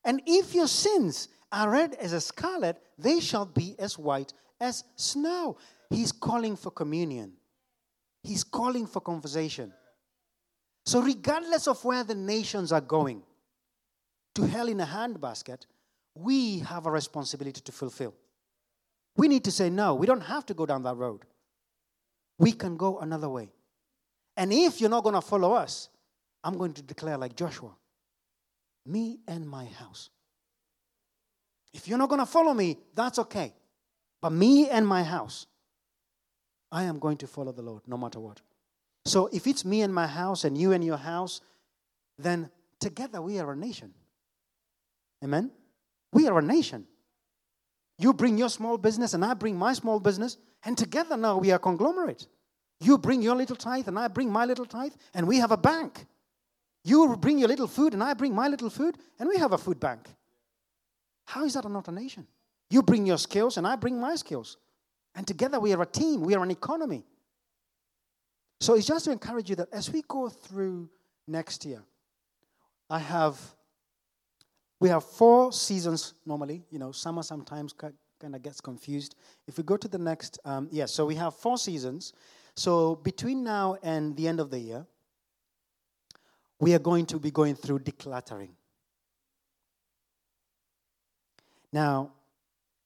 And 0.04 0.22
if 0.26 0.54
your 0.54 0.68
sins 0.68 1.28
are 1.54 1.70
red 1.70 1.94
as 1.94 2.12
a 2.12 2.20
scarlet, 2.20 2.82
they 2.98 3.20
shall 3.20 3.46
be 3.46 3.74
as 3.78 3.98
white 3.98 4.32
as 4.60 4.84
snow. 4.96 5.56
He's 5.90 6.12
calling 6.12 6.56
for 6.56 6.70
communion, 6.70 7.32
he's 8.22 8.44
calling 8.44 8.86
for 8.86 9.00
conversation. 9.00 9.72
So, 10.86 11.00
regardless 11.00 11.66
of 11.66 11.82
where 11.84 12.04
the 12.04 12.14
nations 12.14 12.70
are 12.70 12.80
going, 12.80 13.22
to 14.34 14.46
hell 14.46 14.68
in 14.68 14.80
a 14.80 14.86
handbasket, 14.86 15.66
we 16.14 16.58
have 16.58 16.84
a 16.86 16.90
responsibility 16.90 17.60
to 17.62 17.72
fulfill. 17.72 18.14
We 19.16 19.28
need 19.28 19.44
to 19.44 19.50
say, 19.50 19.70
no, 19.70 19.94
we 19.94 20.06
don't 20.06 20.20
have 20.20 20.44
to 20.46 20.54
go 20.54 20.66
down 20.66 20.82
that 20.82 20.96
road. 20.96 21.24
We 22.38 22.52
can 22.52 22.76
go 22.76 22.98
another 22.98 23.28
way. 23.28 23.48
And 24.36 24.52
if 24.52 24.80
you're 24.80 24.90
not 24.90 25.04
going 25.04 25.14
to 25.14 25.20
follow 25.20 25.52
us, 25.52 25.88
I'm 26.42 26.58
going 26.58 26.72
to 26.74 26.82
declare 26.82 27.16
like 27.16 27.36
Joshua 27.36 27.70
me 28.86 29.18
and 29.26 29.48
my 29.48 29.64
house. 29.64 30.10
If 31.74 31.88
you're 31.88 31.98
not 31.98 32.08
going 32.08 32.20
to 32.20 32.26
follow 32.26 32.54
me, 32.54 32.78
that's 32.94 33.18
okay. 33.18 33.52
But 34.22 34.30
me 34.30 34.70
and 34.70 34.86
my 34.86 35.02
house, 35.02 35.46
I 36.72 36.84
am 36.84 36.98
going 36.98 37.18
to 37.18 37.26
follow 37.26 37.52
the 37.52 37.62
Lord 37.62 37.82
no 37.86 37.98
matter 37.98 38.20
what. 38.20 38.40
So 39.04 39.28
if 39.32 39.46
it's 39.46 39.64
me 39.64 39.82
and 39.82 39.92
my 39.92 40.06
house 40.06 40.44
and 40.44 40.56
you 40.56 40.72
and 40.72 40.82
your 40.82 40.96
house, 40.96 41.40
then 42.16 42.48
together 42.80 43.20
we 43.20 43.38
are 43.38 43.52
a 43.52 43.56
nation. 43.56 43.92
Amen? 45.22 45.50
We 46.12 46.28
are 46.28 46.38
a 46.38 46.42
nation. 46.42 46.86
You 47.98 48.14
bring 48.14 48.38
your 48.38 48.48
small 48.48 48.78
business 48.78 49.12
and 49.12 49.24
I 49.24 49.34
bring 49.34 49.56
my 49.56 49.72
small 49.72 50.00
business, 50.00 50.38
and 50.64 50.78
together 50.78 51.16
now 51.16 51.38
we 51.38 51.50
are 51.50 51.58
conglomerate. 51.58 52.26
You 52.80 52.98
bring 52.98 53.20
your 53.20 53.36
little 53.36 53.56
tithe 53.56 53.88
and 53.88 53.98
I 53.98 54.08
bring 54.08 54.30
my 54.30 54.44
little 54.44 54.64
tithe, 54.64 54.92
and 55.12 55.26
we 55.26 55.38
have 55.38 55.50
a 55.50 55.56
bank. 55.56 56.06
You 56.84 57.16
bring 57.16 57.38
your 57.38 57.48
little 57.48 57.66
food 57.66 57.94
and 57.94 58.02
I 58.02 58.14
bring 58.14 58.34
my 58.34 58.48
little 58.48 58.70
food, 58.70 58.96
and 59.18 59.28
we 59.28 59.38
have 59.38 59.52
a 59.52 59.58
food 59.58 59.80
bank. 59.80 60.08
How 61.24 61.44
is 61.44 61.54
that 61.54 61.68
not 61.68 61.88
a 61.88 61.92
nation? 61.92 62.26
You 62.70 62.82
bring 62.82 63.06
your 63.06 63.18
skills 63.18 63.56
and 63.56 63.66
I 63.66 63.76
bring 63.76 64.00
my 64.00 64.14
skills. 64.16 64.56
And 65.14 65.26
together 65.26 65.60
we 65.60 65.72
are 65.72 65.82
a 65.82 65.86
team, 65.86 66.22
we 66.22 66.34
are 66.34 66.42
an 66.42 66.50
economy. 66.50 67.04
So 68.60 68.74
it's 68.74 68.86
just 68.86 69.04
to 69.06 69.12
encourage 69.12 69.50
you 69.50 69.56
that 69.56 69.68
as 69.72 69.90
we 69.90 70.02
go 70.08 70.28
through 70.28 70.88
next 71.26 71.64
year, 71.64 71.82
I 72.88 72.98
have, 72.98 73.38
we 74.80 74.88
have 74.88 75.04
four 75.04 75.52
seasons 75.52 76.14
normally. 76.24 76.62
You 76.70 76.78
know, 76.78 76.92
summer 76.92 77.22
sometimes 77.22 77.72
kind 77.72 77.94
of 78.22 78.42
gets 78.42 78.60
confused. 78.60 79.16
If 79.46 79.58
we 79.58 79.64
go 79.64 79.76
to 79.76 79.88
the 79.88 79.98
next, 79.98 80.38
um, 80.44 80.68
yes, 80.70 80.78
yeah, 80.78 80.86
so 80.86 81.06
we 81.06 81.14
have 81.16 81.34
four 81.34 81.58
seasons. 81.58 82.12
So 82.56 82.96
between 82.96 83.42
now 83.44 83.76
and 83.82 84.16
the 84.16 84.28
end 84.28 84.40
of 84.40 84.50
the 84.50 84.58
year, 84.58 84.86
we 86.60 86.74
are 86.74 86.78
going 86.78 87.06
to 87.06 87.18
be 87.18 87.30
going 87.30 87.54
through 87.54 87.80
decluttering. 87.80 88.50
Now, 91.74 92.12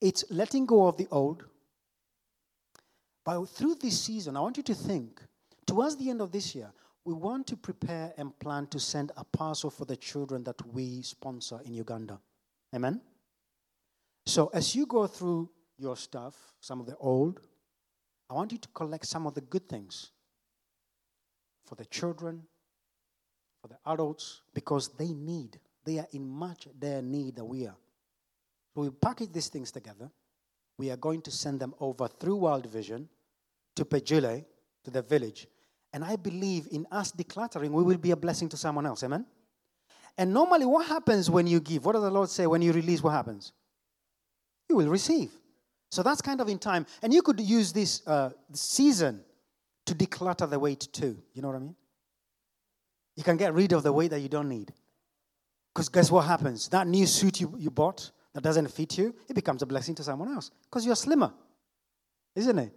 it's 0.00 0.24
letting 0.30 0.64
go 0.64 0.86
of 0.86 0.96
the 0.96 1.06
old. 1.10 1.44
But 3.22 3.44
through 3.44 3.74
this 3.74 4.00
season, 4.00 4.34
I 4.34 4.40
want 4.40 4.56
you 4.56 4.62
to 4.62 4.74
think 4.74 5.20
towards 5.66 5.96
the 5.96 6.08
end 6.08 6.22
of 6.22 6.32
this 6.32 6.54
year, 6.54 6.72
we 7.04 7.12
want 7.12 7.46
to 7.48 7.56
prepare 7.56 8.14
and 8.16 8.36
plan 8.38 8.66
to 8.68 8.80
send 8.80 9.12
a 9.18 9.24
parcel 9.24 9.68
for 9.68 9.84
the 9.84 9.94
children 9.94 10.42
that 10.44 10.66
we 10.72 11.02
sponsor 11.02 11.60
in 11.66 11.74
Uganda. 11.74 12.18
Amen? 12.74 13.02
So 14.24 14.50
as 14.54 14.74
you 14.74 14.86
go 14.86 15.06
through 15.06 15.50
your 15.76 15.94
stuff, 15.94 16.34
some 16.60 16.80
of 16.80 16.86
the 16.86 16.96
old, 16.96 17.40
I 18.30 18.34
want 18.34 18.52
you 18.52 18.58
to 18.58 18.68
collect 18.68 19.04
some 19.04 19.26
of 19.26 19.34
the 19.34 19.42
good 19.42 19.68
things 19.68 20.12
for 21.66 21.74
the 21.74 21.84
children, 21.84 22.42
for 23.60 23.68
the 23.68 23.76
adults, 23.84 24.40
because 24.54 24.88
they 24.96 25.12
need, 25.12 25.58
they 25.84 25.98
are 25.98 26.08
in 26.12 26.26
much 26.26 26.68
their 26.80 27.02
need 27.02 27.36
that 27.36 27.44
we 27.44 27.66
are. 27.66 27.76
We 28.78 28.90
package 28.90 29.32
these 29.32 29.48
things 29.48 29.72
together. 29.72 30.10
We 30.78 30.90
are 30.90 30.96
going 30.96 31.22
to 31.22 31.30
send 31.30 31.58
them 31.58 31.74
over 31.80 32.06
through 32.06 32.36
World 32.36 32.66
Vision 32.66 33.08
to 33.74 33.84
Pejule, 33.84 34.44
to 34.84 34.90
the 34.90 35.02
village, 35.02 35.48
and 35.92 36.04
I 36.04 36.16
believe 36.16 36.68
in 36.70 36.86
us 36.92 37.12
decluttering, 37.12 37.70
we 37.70 37.82
will 37.82 37.96
be 37.96 38.10
a 38.10 38.16
blessing 38.16 38.48
to 38.50 38.56
someone 38.56 38.86
else. 38.86 39.02
Amen? 39.02 39.26
And 40.16 40.32
normally, 40.32 40.66
what 40.66 40.86
happens 40.86 41.30
when 41.30 41.46
you 41.46 41.60
give? 41.60 41.84
What 41.84 41.92
does 41.92 42.02
the 42.02 42.10
Lord 42.10 42.28
say 42.28 42.46
when 42.46 42.62
you 42.62 42.72
release? 42.72 43.02
What 43.02 43.12
happens? 43.12 43.52
You 44.68 44.76
will 44.76 44.88
receive. 44.88 45.32
So 45.90 46.02
that's 46.02 46.20
kind 46.20 46.40
of 46.40 46.48
in 46.48 46.58
time. 46.58 46.86
And 47.02 47.14
you 47.14 47.22
could 47.22 47.40
use 47.40 47.72
this 47.72 48.06
uh, 48.06 48.30
season 48.52 49.22
to 49.86 49.94
declutter 49.94 50.48
the 50.48 50.58
weight 50.58 50.88
too. 50.92 51.16
You 51.32 51.42
know 51.42 51.48
what 51.48 51.56
I 51.56 51.60
mean? 51.60 51.76
You 53.16 53.24
can 53.24 53.36
get 53.36 53.54
rid 53.54 53.72
of 53.72 53.82
the 53.82 53.92
weight 53.92 54.10
that 54.10 54.20
you 54.20 54.28
don't 54.28 54.48
need. 54.48 54.72
Because 55.74 55.88
guess 55.88 56.10
what 56.10 56.26
happens? 56.26 56.68
That 56.68 56.86
new 56.86 57.06
suit 57.06 57.40
you, 57.40 57.54
you 57.56 57.70
bought 57.70 58.10
that 58.38 58.44
doesn't 58.48 58.68
fit 58.68 58.96
you, 58.98 59.12
it 59.28 59.34
becomes 59.34 59.62
a 59.62 59.66
blessing 59.66 59.96
to 59.96 60.04
someone 60.04 60.28
else 60.28 60.52
because 60.62 60.86
you're 60.86 60.94
slimmer. 60.94 61.32
Isn't 62.36 62.58
it? 62.60 62.72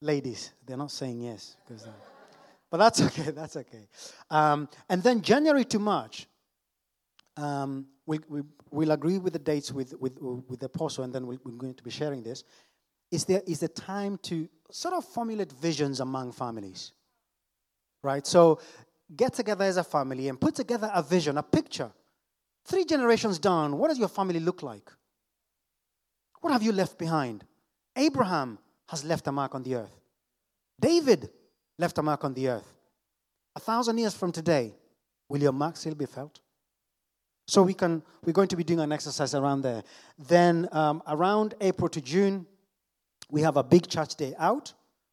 Ladies, 0.00 0.54
they're 0.64 0.78
not 0.78 0.90
saying 0.90 1.20
yes. 1.20 1.56
because. 1.66 1.86
Uh, 1.86 1.90
but 2.70 2.78
that's 2.78 3.02
okay, 3.08 3.30
that's 3.30 3.54
okay. 3.54 3.86
Um, 4.30 4.66
and 4.88 5.02
then 5.02 5.20
January 5.20 5.66
to 5.66 5.78
March, 5.78 6.26
um, 7.36 7.86
we, 8.06 8.20
we, 8.28 8.40
will 8.70 8.92
agree 8.92 9.18
with 9.18 9.34
the 9.34 9.38
dates 9.38 9.70
with, 9.70 9.92
with, 10.00 10.18
with 10.20 10.60
the 10.60 10.66
apostle, 10.66 11.04
and 11.04 11.12
then 11.12 11.26
we, 11.26 11.38
we're 11.44 11.52
going 11.52 11.74
to 11.74 11.82
be 11.82 11.90
sharing 11.90 12.22
this. 12.22 12.42
is 13.10 13.26
there 13.26 13.42
is 13.46 13.60
the 13.60 13.68
time 13.68 14.18
to 14.22 14.48
sort 14.70 14.94
of 14.94 15.04
formulate 15.04 15.52
visions 15.52 16.00
among 16.00 16.32
families. 16.32 16.92
Right? 18.02 18.26
So 18.26 18.58
get 19.14 19.34
together 19.34 19.64
as 19.66 19.76
a 19.76 19.84
family 19.84 20.28
and 20.28 20.40
put 20.40 20.54
together 20.54 20.90
a 20.94 21.02
vision, 21.02 21.36
a 21.36 21.42
picture. 21.42 21.92
Three 22.64 22.84
generations 22.84 23.38
down, 23.38 23.76
what 23.78 23.88
does 23.88 23.98
your 23.98 24.08
family 24.08 24.40
look 24.40 24.62
like? 24.62 24.90
What 26.40 26.52
have 26.52 26.62
you 26.62 26.72
left 26.72 26.98
behind? 26.98 27.44
Abraham 27.96 28.58
has 28.88 29.04
left 29.04 29.26
a 29.26 29.32
mark 29.32 29.54
on 29.54 29.62
the 29.62 29.76
earth. 29.76 30.00
David 30.80 31.30
left 31.78 31.98
a 31.98 32.02
mark 32.02 32.24
on 32.24 32.34
the 32.34 32.48
earth. 32.48 32.74
A 33.56 33.60
thousand 33.60 33.98
years 33.98 34.14
from 34.14 34.32
today, 34.32 34.74
will 35.28 35.40
your 35.40 35.52
mark 35.52 35.76
still 35.76 35.94
be 35.94 36.06
felt? 36.06 36.40
So 37.46 37.62
we 37.62 37.74
can, 37.74 38.02
we're 38.24 38.32
going 38.32 38.48
to 38.48 38.56
be 38.56 38.64
doing 38.64 38.80
an 38.80 38.92
exercise 38.92 39.34
around 39.34 39.62
there. 39.62 39.82
Then 40.18 40.68
um, 40.72 41.02
around 41.06 41.54
April 41.60 41.88
to 41.90 42.00
June, 42.00 42.46
we 43.30 43.42
have 43.42 43.56
a 43.56 43.62
big 43.62 43.88
church 43.88 44.14
day 44.16 44.34
out. 44.38 44.72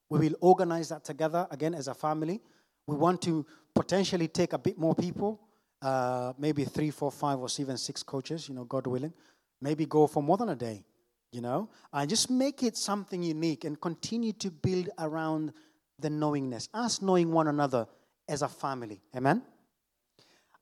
We 0.09 0.19
will 0.19 0.35
organize 0.39 0.89
that 0.89 1.03
together 1.03 1.47
again 1.51 1.73
as 1.73 1.87
a 1.87 1.93
family. 1.93 2.41
We 2.87 2.95
want 2.95 3.21
to 3.23 3.45
potentially 3.75 4.27
take 4.27 4.53
a 4.53 4.57
bit 4.57 4.77
more 4.77 4.95
people, 4.95 5.39
uh, 5.81 6.33
maybe 6.37 6.63
three, 6.65 6.91
four, 6.91 7.11
five, 7.11 7.39
or 7.39 7.47
even 7.57 7.77
six 7.77 8.03
coaches, 8.03 8.47
you 8.47 8.55
know, 8.55 8.63
God 8.65 8.87
willing. 8.87 9.13
Maybe 9.61 9.85
go 9.85 10.07
for 10.07 10.23
more 10.23 10.37
than 10.37 10.49
a 10.49 10.55
day, 10.55 10.83
you 11.31 11.41
know, 11.41 11.69
and 11.93 12.09
just 12.09 12.29
make 12.29 12.63
it 12.63 12.77
something 12.77 13.21
unique 13.21 13.63
and 13.63 13.79
continue 13.79 14.33
to 14.33 14.51
build 14.51 14.89
around 14.99 15.53
the 15.99 16.09
knowingness, 16.09 16.69
us 16.73 17.01
knowing 17.01 17.31
one 17.31 17.47
another 17.47 17.87
as 18.27 18.41
a 18.41 18.47
family. 18.47 19.01
Amen? 19.15 19.43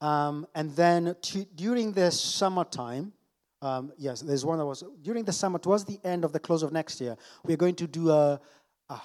Um, 0.02 0.48
and 0.56 0.76
then 0.76 1.16
to, 1.22 1.46
during 1.56 1.92
the 1.92 2.12
summertime, 2.12 3.14
um, 3.62 3.92
yes, 3.98 4.22
there's 4.22 4.46
one 4.46 4.58
that 4.58 4.66
was 4.66 4.84
during 5.02 5.26
the 5.26 5.34
summer, 5.34 5.60
towards 5.60 5.84
the 5.84 6.00
end 6.04 6.24
of 6.24 6.32
the 6.32 6.40
close 6.40 6.64
of 6.64 6.72
next 6.72 7.02
year, 7.02 7.18
we're 7.44 7.58
going 7.58 7.76
to 7.76 7.88
do 7.88 8.10
a, 8.10 8.40
a 8.90 9.02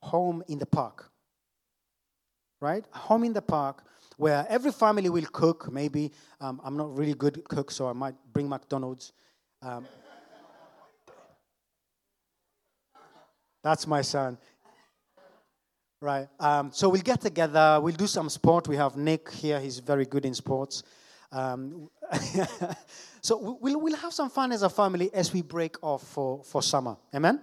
home 0.00 0.42
in 0.48 0.58
the 0.58 0.66
park. 0.66 1.10
Right? 2.60 2.84
Home 2.92 3.24
in 3.24 3.34
the 3.34 3.42
park 3.42 3.84
where 4.16 4.46
every 4.48 4.72
family 4.72 5.08
will 5.08 5.26
cook. 5.32 5.70
Maybe 5.72 6.12
um, 6.40 6.60
I'm 6.64 6.76
not 6.76 6.96
really 6.96 7.14
good 7.14 7.42
cook, 7.48 7.70
so 7.70 7.86
I 7.88 7.92
might 7.92 8.14
bring 8.32 8.48
McDonald's. 8.48 9.12
Um, 9.62 9.86
that's 13.62 13.86
my 13.86 14.02
son. 14.02 14.38
Right. 16.00 16.28
Um, 16.38 16.70
so 16.70 16.90
we'll 16.90 17.00
get 17.00 17.22
together. 17.22 17.80
We'll 17.82 17.94
do 17.94 18.06
some 18.06 18.28
sport. 18.28 18.68
We 18.68 18.76
have 18.76 18.94
Nick 18.94 19.30
here. 19.30 19.58
He's 19.58 19.78
very 19.78 20.04
good 20.04 20.26
in 20.26 20.34
sports. 20.34 20.82
Um, 21.32 21.88
so 23.22 23.58
we'll, 23.60 23.80
we'll 23.80 23.96
have 23.96 24.12
some 24.12 24.28
fun 24.28 24.52
as 24.52 24.62
a 24.62 24.68
family 24.68 25.12
as 25.14 25.32
we 25.32 25.40
break 25.40 25.82
off 25.82 26.06
for, 26.06 26.44
for 26.44 26.62
summer. 26.62 26.96
Amen? 27.14 27.40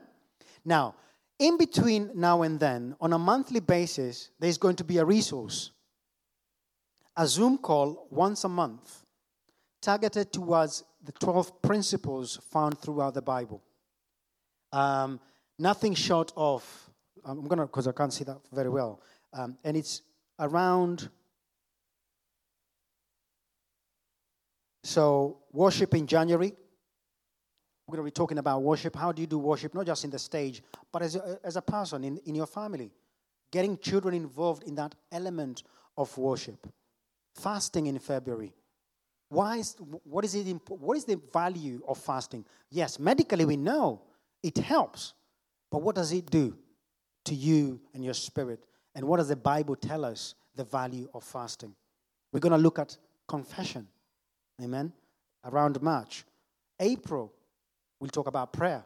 Now, 0.63 0.95
in 1.39 1.57
between 1.57 2.11
now 2.13 2.43
and 2.43 2.59
then, 2.59 2.95
on 3.01 3.13
a 3.13 3.17
monthly 3.17 3.59
basis, 3.61 4.29
there's 4.39 4.59
going 4.59 4.75
to 4.75 4.83
be 4.83 4.99
a 4.99 5.05
resource, 5.05 5.71
a 7.17 7.27
Zoom 7.27 7.57
call 7.57 8.07
once 8.09 8.43
a 8.43 8.49
month, 8.49 9.05
targeted 9.81 10.31
towards 10.31 10.83
the 11.03 11.11
12 11.11 11.61
principles 11.61 12.39
found 12.51 12.79
throughout 12.79 13.13
the 13.13 13.21
Bible. 13.21 13.61
Um, 14.71 15.19
nothing 15.57 15.93
short 15.93 16.31
of 16.37 16.63
I'm 17.25 17.43
going 17.43 17.59
to, 17.59 17.65
because 17.65 17.87
I 17.87 17.91
can't 17.91 18.13
see 18.13 18.23
that 18.25 18.39
very 18.51 18.69
well. 18.69 19.01
Um, 19.33 19.57
and 19.63 19.77
it's 19.77 20.01
around. 20.39 21.09
So, 24.83 25.39
worship 25.51 25.93
in 25.93 26.07
January. 26.07 26.53
We're 27.87 27.97
going 27.97 28.05
to 28.05 28.11
be 28.11 28.15
talking 28.15 28.37
about 28.37 28.61
worship. 28.63 28.95
How 28.95 29.11
do 29.11 29.21
you 29.21 29.27
do 29.27 29.37
worship, 29.37 29.73
not 29.75 29.85
just 29.85 30.03
in 30.05 30.09
the 30.09 30.19
stage, 30.19 30.63
but 30.91 31.01
as 31.01 31.15
a, 31.15 31.39
as 31.43 31.57
a 31.57 31.61
person 31.61 32.03
in, 32.03 32.17
in 32.25 32.35
your 32.35 32.47
family? 32.47 32.91
Getting 33.51 33.77
children 33.77 34.15
involved 34.15 34.63
in 34.63 34.75
that 34.75 34.95
element 35.11 35.63
of 35.97 36.17
worship. 36.17 36.65
Fasting 37.35 37.87
in 37.87 37.97
February. 37.99 38.53
Why 39.29 39.57
is, 39.57 39.75
what, 40.03 40.25
is 40.25 40.35
it, 40.35 40.57
what 40.67 40.97
is 40.97 41.05
the 41.05 41.19
value 41.31 41.81
of 41.87 41.97
fasting? 41.97 42.45
Yes, 42.69 42.99
medically 42.99 43.45
we 43.45 43.55
know 43.55 44.01
it 44.43 44.57
helps, 44.57 45.13
but 45.71 45.81
what 45.81 45.95
does 45.95 46.11
it 46.11 46.29
do? 46.29 46.57
to 47.25 47.35
you 47.35 47.79
and 47.93 48.03
your 48.03 48.13
spirit. 48.13 48.65
And 48.95 49.05
what 49.05 49.17
does 49.17 49.29
the 49.29 49.35
Bible 49.35 49.75
tell 49.75 50.03
us 50.03 50.35
the 50.55 50.63
value 50.63 51.07
of 51.13 51.23
fasting? 51.23 51.73
We're 52.31 52.39
going 52.39 52.51
to 52.51 52.57
look 52.57 52.79
at 52.79 52.97
confession. 53.27 53.87
Amen. 54.61 54.91
Around 55.45 55.81
March. 55.81 56.25
April, 56.79 57.31
we'll 57.99 58.09
talk 58.09 58.27
about 58.27 58.53
prayer. 58.53 58.83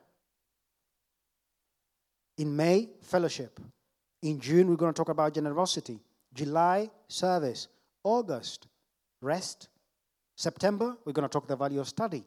In 2.37 2.55
May, 2.55 2.89
fellowship. 3.01 3.59
In 4.21 4.39
June, 4.39 4.67
we're 4.67 4.75
going 4.75 4.93
to 4.93 4.97
talk 4.97 5.09
about 5.09 5.33
generosity. 5.33 5.99
July, 6.33 6.89
service. 7.07 7.67
August, 8.05 8.67
rest. 9.21 9.67
September, 10.37 10.95
we're 11.03 11.13
going 11.13 11.27
to 11.27 11.31
talk 11.31 11.47
the 11.47 11.55
value 11.55 11.79
of 11.79 11.87
study. 11.87 12.23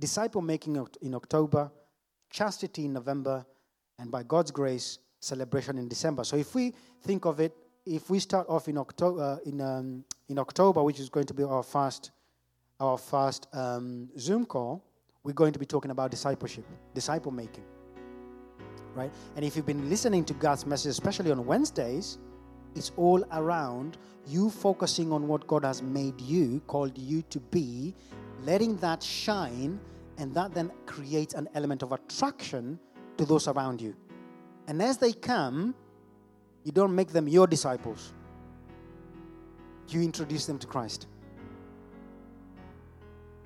Disciple 0.00 0.40
making 0.40 0.84
in 1.02 1.14
October. 1.14 1.70
Chastity 2.30 2.86
in 2.86 2.92
November 2.92 3.46
and 3.98 4.10
by 4.10 4.22
God's 4.22 4.50
grace, 4.50 4.98
celebration 5.20 5.78
in 5.78 5.88
December. 5.88 6.24
So 6.24 6.36
if 6.36 6.54
we 6.54 6.74
think 7.02 7.24
of 7.24 7.40
it, 7.40 7.54
if 7.84 8.10
we 8.10 8.18
start 8.18 8.48
off 8.48 8.68
in 8.68 8.78
October, 8.78 9.22
uh, 9.22 9.48
in, 9.48 9.60
um, 9.60 10.04
in 10.28 10.38
October, 10.38 10.82
which 10.82 11.00
is 11.00 11.08
going 11.08 11.26
to 11.26 11.34
be 11.34 11.44
our 11.44 11.62
first, 11.62 12.10
our 12.80 12.98
first 12.98 13.46
um, 13.52 14.08
Zoom 14.18 14.44
call, 14.44 14.84
we're 15.22 15.32
going 15.32 15.52
to 15.52 15.58
be 15.58 15.66
talking 15.66 15.90
about 15.90 16.10
discipleship, 16.10 16.64
disciple 16.94 17.32
making, 17.32 17.64
right? 18.94 19.12
And 19.36 19.44
if 19.44 19.56
you've 19.56 19.66
been 19.66 19.88
listening 19.88 20.24
to 20.24 20.34
God's 20.34 20.66
message, 20.66 20.90
especially 20.90 21.30
on 21.30 21.44
Wednesdays, 21.46 22.18
it's 22.76 22.92
all 22.96 23.24
around 23.32 23.98
you 24.26 24.50
focusing 24.50 25.12
on 25.12 25.28
what 25.28 25.46
God 25.46 25.64
has 25.64 25.82
made 25.82 26.20
you, 26.20 26.60
called 26.66 26.98
you 26.98 27.22
to 27.30 27.40
be, 27.40 27.94
letting 28.44 28.76
that 28.78 29.02
shine, 29.02 29.80
and 30.18 30.34
that 30.34 30.52
then 30.54 30.70
creates 30.84 31.34
an 31.34 31.48
element 31.54 31.82
of 31.82 31.92
attraction 31.92 32.78
to 33.16 33.24
those 33.24 33.48
around 33.48 33.80
you. 33.80 33.94
And 34.66 34.82
as 34.82 34.98
they 34.98 35.12
come, 35.12 35.74
you 36.64 36.72
don't 36.72 36.94
make 36.94 37.08
them 37.08 37.28
your 37.28 37.46
disciples, 37.46 38.12
you 39.88 40.02
introduce 40.02 40.46
them 40.46 40.58
to 40.58 40.66
Christ. 40.66 41.06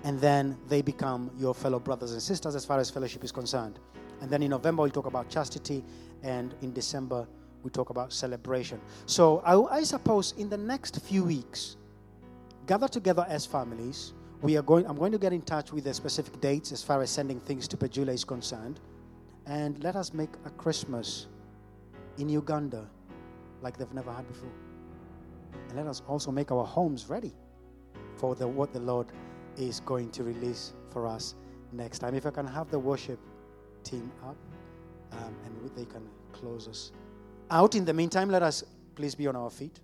And 0.02 0.18
then 0.18 0.56
they 0.68 0.80
become 0.80 1.30
your 1.36 1.54
fellow 1.54 1.78
brothers 1.78 2.12
and 2.12 2.22
sisters 2.22 2.54
as 2.54 2.64
far 2.64 2.78
as 2.78 2.88
fellowship 2.88 3.22
is 3.22 3.30
concerned. 3.30 3.78
And 4.22 4.30
then 4.30 4.42
in 4.42 4.50
November, 4.50 4.82
we'll 4.82 4.90
talk 4.90 5.04
about 5.04 5.28
chastity, 5.28 5.84
and 6.22 6.54
in 6.62 6.72
December, 6.72 7.26
we 7.62 7.70
talk 7.70 7.90
about 7.90 8.12
celebration. 8.12 8.80
So 9.06 9.40
I, 9.44 9.78
I 9.78 9.82
suppose 9.82 10.34
in 10.38 10.48
the 10.48 10.56
next 10.56 11.00
few 11.00 11.24
weeks, 11.24 11.76
gather 12.66 12.88
together 12.88 13.26
as 13.28 13.46
families. 13.46 14.12
We 14.42 14.56
are 14.56 14.62
going, 14.62 14.86
I'm 14.86 14.96
going 14.96 15.12
to 15.12 15.18
get 15.18 15.32
in 15.32 15.42
touch 15.42 15.72
with 15.72 15.84
the 15.84 15.92
specific 15.92 16.40
dates 16.40 16.72
as 16.72 16.82
far 16.82 17.02
as 17.02 17.10
sending 17.10 17.40
things 17.40 17.68
to 17.68 17.76
Pejula 17.76 18.08
is 18.14 18.24
concerned 18.24 18.80
and 19.46 19.82
let 19.82 19.96
us 19.96 20.14
make 20.14 20.30
a 20.46 20.50
Christmas 20.50 21.26
in 22.16 22.28
Uganda 22.28 22.88
like 23.60 23.76
they've 23.76 23.92
never 23.92 24.12
had 24.12 24.26
before. 24.28 24.52
And 25.68 25.76
let 25.76 25.86
us 25.86 26.02
also 26.08 26.30
make 26.30 26.50
our 26.52 26.64
homes 26.64 27.08
ready 27.08 27.32
for 28.16 28.34
the, 28.34 28.46
what 28.46 28.72
the 28.72 28.80
Lord 28.80 29.08
is 29.56 29.80
going 29.80 30.10
to 30.12 30.22
release 30.22 30.72
for 30.90 31.06
us 31.06 31.34
next 31.72 31.98
time. 31.98 32.14
If 32.14 32.24
I 32.24 32.30
can 32.30 32.46
have 32.46 32.70
the 32.70 32.78
worship 32.78 33.18
team 33.82 34.10
up 34.24 34.36
um, 35.12 35.34
and 35.44 35.70
they 35.76 35.84
can 35.84 36.06
close 36.32 36.68
us 36.68 36.92
out. 37.50 37.74
In 37.74 37.84
the 37.84 37.94
meantime, 37.94 38.30
let 38.30 38.42
us 38.42 38.64
please 38.94 39.14
be 39.14 39.26
on 39.26 39.36
our 39.36 39.50
feet. 39.50 39.80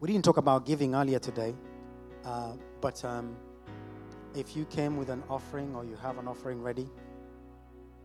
We 0.00 0.08
didn't 0.12 0.24
talk 0.24 0.36
about 0.36 0.64
giving 0.64 0.94
earlier 0.94 1.18
today, 1.18 1.54
uh, 2.24 2.52
but. 2.80 3.04
Um, 3.04 3.36
if 4.34 4.56
you 4.56 4.64
came 4.66 4.96
with 4.96 5.10
an 5.10 5.22
offering 5.28 5.74
or 5.74 5.84
you 5.84 5.96
have 5.96 6.18
an 6.18 6.28
offering 6.28 6.62
ready, 6.62 6.88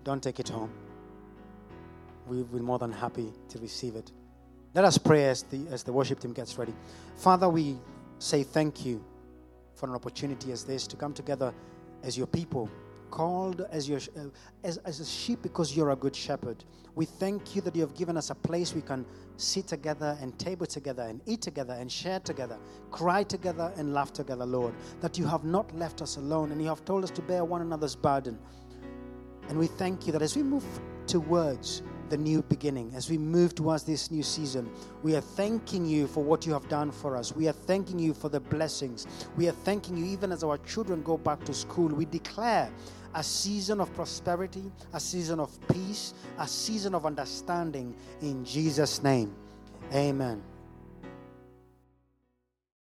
don't 0.03 0.21
take 0.21 0.39
it 0.39 0.49
home. 0.49 0.71
We'll 2.25 2.45
be 2.45 2.59
more 2.59 2.79
than 2.79 2.91
happy 2.91 3.31
to 3.49 3.59
receive 3.59 3.95
it. 3.95 4.11
Let 4.73 4.85
us 4.85 4.97
pray 4.97 5.25
as 5.25 5.43
the, 5.43 5.67
as 5.69 5.83
the 5.83 5.93
worship 5.93 6.19
team 6.19 6.33
gets 6.33 6.57
ready. 6.57 6.73
Father, 7.17 7.49
we 7.49 7.77
say 8.19 8.43
thank 8.43 8.85
you 8.85 9.03
for 9.75 9.87
an 9.87 9.95
opportunity 9.95 10.51
as 10.51 10.63
this 10.63 10.87
to 10.87 10.95
come 10.95 11.13
together 11.13 11.53
as 12.03 12.17
your 12.17 12.27
people 12.27 12.69
called 13.13 13.63
as, 13.69 13.87
your, 13.87 13.99
uh, 14.17 14.23
as, 14.63 14.77
as 14.77 14.99
a 14.99 15.05
sheep 15.05 15.39
because 15.43 15.77
you're 15.77 15.91
a 15.91 15.95
good 15.95 16.15
shepherd. 16.15 16.63
We 16.95 17.05
thank 17.05 17.55
you 17.55 17.61
that 17.61 17.75
you 17.75 17.81
have 17.81 17.93
given 17.93 18.17
us 18.17 18.31
a 18.31 18.35
place 18.35 18.73
we 18.73 18.81
can 18.81 19.05
sit 19.37 19.67
together 19.67 20.17
and 20.19 20.37
table 20.39 20.65
together 20.65 21.03
and 21.03 21.21
eat 21.27 21.39
together 21.39 21.73
and 21.73 21.91
share 21.91 22.19
together, 22.19 22.57
cry 22.89 23.21
together 23.21 23.71
and 23.77 23.93
laugh 23.93 24.13
together, 24.13 24.47
Lord. 24.47 24.73
That 25.01 25.19
you 25.19 25.27
have 25.27 25.43
not 25.43 25.71
left 25.75 26.01
us 26.01 26.17
alone 26.17 26.51
and 26.51 26.59
you 26.59 26.67
have 26.67 26.85
told 26.85 27.03
us 27.03 27.11
to 27.11 27.21
bear 27.21 27.45
one 27.45 27.61
another's 27.61 27.95
burden. 27.95 28.39
And 29.47 29.59
we 29.59 29.67
thank 29.67 30.07
you 30.07 30.13
that 30.13 30.23
as 30.23 30.35
we 30.35 30.41
move 30.41 30.65
towards 31.05 31.83
the 32.09 32.17
new 32.17 32.41
beginning, 32.43 32.91
as 32.95 33.09
we 33.09 33.17
move 33.17 33.55
towards 33.55 33.83
this 33.83 34.11
new 34.11 34.23
season, 34.23 34.71
we 35.01 35.15
are 35.15 35.21
thanking 35.21 35.85
you 35.85 36.07
for 36.07 36.23
what 36.23 36.45
you 36.45 36.53
have 36.53 36.67
done 36.69 36.91
for 36.91 37.15
us. 37.15 37.35
We 37.35 37.47
are 37.47 37.53
thanking 37.53 37.99
you 37.99 38.13
for 38.13 38.29
the 38.29 38.39
blessings. 38.39 39.07
We 39.35 39.47
are 39.47 39.57
thanking 39.63 39.97
you 39.97 40.05
even 40.05 40.31
as 40.31 40.43
our 40.43 40.57
children 40.59 41.01
go 41.03 41.17
back 41.17 41.43
to 41.45 41.53
school. 41.53 41.87
We 41.87 42.05
declare 42.05 42.71
a 43.15 43.23
season 43.23 43.79
of 43.79 43.93
prosperity, 43.93 44.71
a 44.93 44.99
season 44.99 45.39
of 45.39 45.51
peace, 45.67 46.13
a 46.39 46.47
season 46.47 46.95
of 46.95 47.05
understanding 47.05 47.95
in 48.21 48.43
Jesus' 48.43 49.03
name. 49.03 49.33
Amen. 49.93 50.41